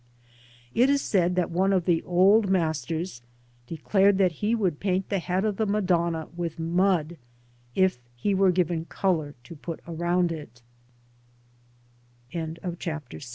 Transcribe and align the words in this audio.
It 0.73 0.89
is 0.89 0.99
said 0.99 1.35
that 1.35 1.51
one 1.51 1.71
of 1.71 1.85
the 1.85 2.01
old 2.05 2.49
/ 2.49 2.49
masters 2.49 3.21
declared 3.67 4.17
that 4.17 4.31
he 4.41 4.55
would 4.55 4.79
paint 4.79 5.09
the 5.09 5.19
head 5.19 5.45
of 5.45 5.59
a 5.59 5.67
Madonna 5.67 6.27
with 6.35 6.57
mud, 6.57 7.17
if 7.75 7.99
he 8.15 8.33
were 8.33 8.51
given 8.51 8.85
colour 8.85 9.35
to 9.43 9.55
put 9.55 9.79
ro 9.85 10.27